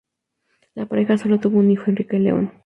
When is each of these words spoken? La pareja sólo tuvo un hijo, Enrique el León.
La 0.73 0.87
pareja 0.87 1.15
sólo 1.19 1.39
tuvo 1.39 1.59
un 1.59 1.69
hijo, 1.69 1.91
Enrique 1.91 2.17
el 2.17 2.23
León. 2.23 2.51